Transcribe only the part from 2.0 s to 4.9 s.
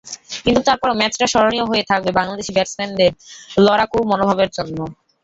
বাংলাদেশি ব্যাটসম্যানদের লড়াকু মনোভাবের জন্য।